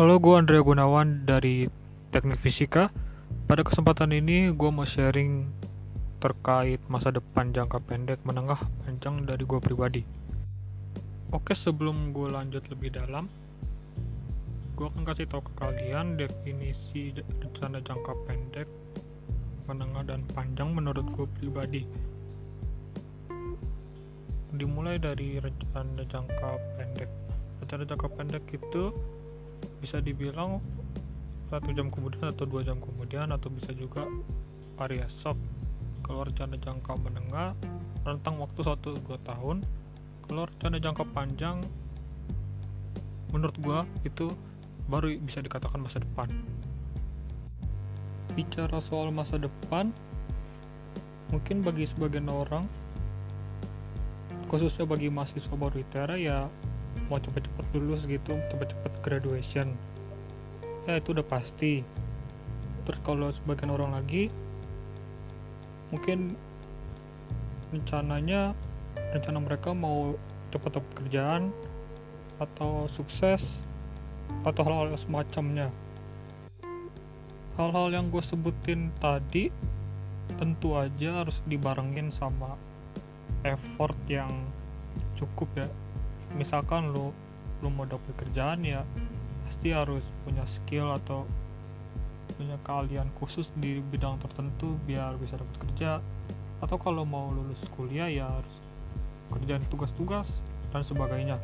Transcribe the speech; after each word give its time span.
Halo, 0.00 0.16
gue 0.16 0.32
Andrea 0.32 0.64
Gunawan 0.64 1.28
dari 1.28 1.68
Teknik 2.08 2.40
Fisika. 2.40 2.88
Pada 3.44 3.60
kesempatan 3.60 4.16
ini, 4.16 4.48
gue 4.48 4.70
mau 4.72 4.88
sharing 4.88 5.44
terkait 6.24 6.80
masa 6.88 7.12
depan 7.12 7.52
jangka 7.52 7.84
pendek, 7.84 8.16
menengah, 8.24 8.64
panjang 8.80 9.28
dari 9.28 9.44
gue 9.44 9.60
pribadi. 9.60 10.00
Oke, 11.36 11.52
sebelum 11.52 12.16
gue 12.16 12.32
lanjut 12.32 12.64
lebih 12.72 12.96
dalam, 12.96 13.28
gue 14.72 14.88
akan 14.88 15.04
kasih 15.04 15.28
tahu 15.28 15.44
ke 15.44 15.52
kalian 15.60 16.16
definisi 16.16 17.12
rencana 17.20 17.84
jangka 17.84 18.16
pendek, 18.24 18.72
menengah, 19.68 20.00
dan 20.08 20.24
panjang 20.32 20.72
menurut 20.72 21.04
gue 21.12 21.28
pribadi. 21.44 21.84
Dimulai 24.56 24.96
dari 24.96 25.36
rencana 25.44 26.08
jangka 26.08 26.50
pendek. 26.80 27.10
Rencana 27.60 27.84
jangka 27.84 28.08
pendek 28.16 28.48
itu 28.48 28.96
bisa 29.80 29.98
dibilang 29.98 30.60
satu 31.50 31.74
jam 31.74 31.90
kemudian 31.90 32.30
atau 32.30 32.46
dua 32.46 32.62
jam 32.62 32.78
kemudian 32.78 33.32
atau 33.34 33.50
bisa 33.50 33.74
juga 33.74 34.06
hari 34.78 35.02
esok. 35.02 35.34
Kalau 36.06 36.22
rencana 36.24 36.54
jangka 36.60 36.92
menengah 37.00 37.52
rentang 38.06 38.40
waktu 38.40 38.60
1-2 38.64 39.02
tahun. 39.26 39.66
Kalau 40.24 40.46
rencana 40.46 40.76
jangka 40.78 41.04
panjang 41.10 41.58
menurut 43.34 43.56
gua 43.62 43.82
itu 44.06 44.30
baru 44.86 45.14
bisa 45.18 45.42
dikatakan 45.42 45.82
masa 45.82 45.98
depan. 45.98 46.30
Bicara 48.38 48.78
soal 48.86 49.10
masa 49.10 49.38
depan 49.42 49.90
mungkin 51.30 51.62
bagi 51.62 51.86
sebagian 51.86 52.26
orang 52.26 52.66
khususnya 54.50 54.82
bagi 54.82 55.06
mahasiswa 55.06 55.54
baru 55.54 55.78
ITERA 55.78 56.16
ya 56.18 56.50
mau 57.10 57.18
cepet-cepet 57.18 57.66
lulus 57.74 58.02
gitu 58.06 58.32
cepet-cepet 58.54 58.92
graduation. 59.02 59.74
Ya 60.88 60.98
itu 60.98 61.12
udah 61.14 61.26
pasti. 61.26 61.82
Terus 62.86 63.00
kalau 63.06 63.30
sebagian 63.34 63.74
orang 63.74 63.94
lagi 63.94 64.32
mungkin 65.90 66.38
rencananya 67.74 68.54
rencana 69.14 69.38
mereka 69.42 69.74
mau 69.74 70.14
cepat 70.50 70.78
dapat 70.78 70.92
kerjaan 71.02 71.42
atau 72.42 72.86
sukses 72.94 73.42
atau 74.42 74.62
hal-hal 74.66 74.98
semacamnya. 75.02 75.68
Hal-hal 77.58 77.92
yang 77.92 78.08
gue 78.08 78.22
sebutin 78.24 78.88
tadi 79.02 79.52
tentu 80.38 80.78
aja 80.78 81.26
harus 81.26 81.36
dibarengin 81.44 82.14
sama 82.16 82.54
effort 83.44 83.98
yang 84.06 84.30
cukup 85.18 85.48
ya 85.58 85.68
misalkan 86.38 86.94
lu 86.94 87.10
lu 87.60 87.68
mau 87.68 87.84
dapet 87.84 88.14
kerjaan 88.16 88.64
ya 88.64 88.86
pasti 89.50 89.76
harus 89.76 90.00
punya 90.24 90.46
skill 90.56 90.88
atau 90.96 91.28
punya 92.40 92.56
keahlian 92.64 93.12
khusus 93.20 93.44
di 93.60 93.84
bidang 93.92 94.16
tertentu 94.24 94.72
biar 94.88 95.20
bisa 95.20 95.36
dapat 95.36 95.56
kerja. 95.68 95.90
Atau 96.64 96.80
kalau 96.80 97.04
mau 97.04 97.28
lulus 97.28 97.60
kuliah 97.76 98.08
ya 98.08 98.24
harus 98.24 98.56
kerjaan 99.36 99.60
tugas-tugas 99.68 100.24
dan 100.72 100.80
sebagainya. 100.88 101.36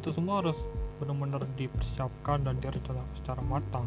Itu 0.00 0.16
semua 0.16 0.40
harus 0.40 0.56
benar-benar 0.96 1.44
dipersiapkan 1.60 2.48
dan 2.48 2.56
direncanakan 2.64 3.12
secara 3.20 3.42
matang. 3.44 3.84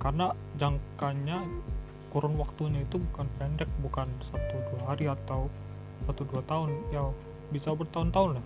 Karena 0.00 0.32
jangkanya 0.56 1.44
kurun 2.08 2.40
waktunya 2.40 2.80
itu 2.80 2.96
bukan 3.12 3.28
pendek 3.36 3.68
bukan 3.84 4.08
satu 4.32 4.56
dua 4.72 4.82
hari 4.88 5.12
atau 5.12 5.52
satu 6.08 6.24
dua 6.32 6.40
tahun. 6.48 6.72
Ya 6.88 7.04
bisa 7.52 7.76
bertahun-tahun 7.76 8.40
lah 8.40 8.44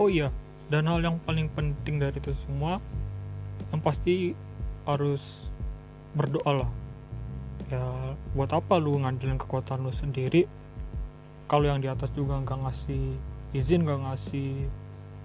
oh 0.00 0.08
iya 0.10 0.28
dan 0.72 0.88
hal 0.88 1.00
yang 1.02 1.16
paling 1.22 1.46
penting 1.52 2.00
dari 2.00 2.16
itu 2.18 2.32
semua 2.48 2.80
yang 3.70 3.80
pasti 3.84 4.32
harus 4.88 5.20
berdoa 6.14 6.64
lah. 6.64 6.70
Ya 7.72 7.84
buat 8.36 8.52
apa 8.54 8.78
lu 8.78 8.98
ngandelin 9.00 9.40
kekuatan 9.40 9.86
lu 9.86 9.92
sendiri? 9.98 10.46
Kalau 11.50 11.68
yang 11.68 11.82
di 11.82 11.88
atas 11.90 12.08
juga 12.16 12.38
nggak 12.40 12.58
ngasih 12.64 13.04
izin 13.54 13.84
nggak 13.84 14.00
ngasih 14.02 14.66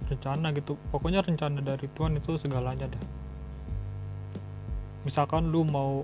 rencana 0.10 0.52
gitu. 0.56 0.76
Pokoknya 0.92 1.22
rencana 1.22 1.62
dari 1.62 1.88
Tuhan 1.94 2.18
itu 2.18 2.36
segalanya 2.42 2.90
dah 2.90 3.04
misalkan 5.08 5.52
lu 5.52 5.64
mau 5.64 6.04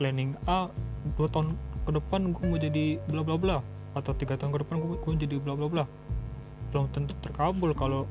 planning 0.00 0.32
A 0.48 0.72
dua 1.16 1.28
tahun 1.28 1.56
ke 1.84 1.90
depan 1.96 2.32
gue 2.32 2.44
mau 2.44 2.58
jadi 2.60 2.84
bla 3.08 3.22
bla 3.24 3.36
bla 3.36 3.56
atau 3.96 4.14
tiga 4.14 4.38
tahun 4.38 4.54
ke 4.54 4.58
depan 4.64 4.76
gue, 4.80 4.96
gue 5.02 5.14
jadi 5.26 5.36
bla 5.42 5.54
bla 5.56 5.68
bla 5.68 5.84
belum 6.70 6.90
tentu 6.94 7.14
terkabul 7.22 7.74
kalau 7.74 8.06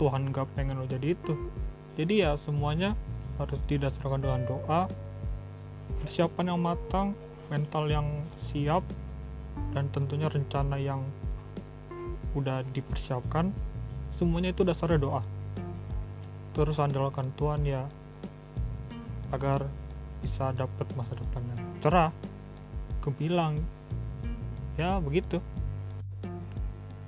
Tuhan 0.00 0.34
gak 0.34 0.48
pengen 0.58 0.80
lo 0.80 0.86
jadi 0.88 1.14
itu. 1.14 1.36
Jadi 1.94 2.26
ya 2.26 2.34
semuanya 2.42 2.98
harus 3.38 3.60
didasarkan 3.70 4.24
dengan 4.24 4.42
doa 4.48 4.90
persiapan 6.02 6.54
yang 6.54 6.60
matang 6.60 7.14
mental 7.52 7.86
yang 7.86 8.06
siap 8.50 8.82
dan 9.76 9.86
tentunya 9.94 10.26
rencana 10.26 10.80
yang 10.80 11.04
udah 12.34 12.66
dipersiapkan. 12.74 13.54
Semuanya 14.18 14.50
itu 14.50 14.66
dasarnya 14.66 14.98
doa. 14.98 15.22
Terus 16.54 16.78
andalkan 16.78 17.30
Tuhan 17.38 17.62
ya 17.66 17.86
agar 19.34 19.66
bisa 20.22 20.54
dapat 20.54 20.86
masa 20.96 21.12
depan 21.18 21.42
yang 21.52 21.60
cerah 21.84 22.10
gemilang 23.04 23.60
ya 24.80 24.96
begitu 25.02 25.42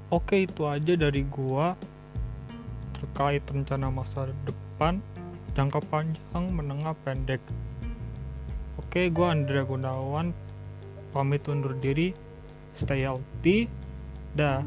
Oke 0.06 0.46
itu 0.46 0.62
aja 0.70 0.94
dari 0.94 1.26
gua. 1.26 1.74
Terkait 2.94 3.42
rencana 3.50 3.90
masa 3.90 4.30
depan 4.46 5.02
jangka 5.58 5.82
panjang 5.90 6.44
menengah 6.54 6.94
pendek. 7.02 7.42
Oke 8.78 9.10
gua 9.10 9.34
Andrea 9.34 9.66
Gunawan. 9.66 10.30
Pamit 11.10 11.42
undur 11.50 11.74
diri. 11.82 12.14
Stay 12.78 13.02
healthy. 13.02 13.66
Dah 14.38 14.62